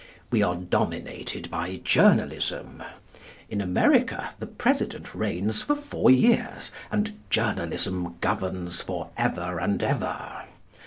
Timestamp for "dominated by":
0.55-1.79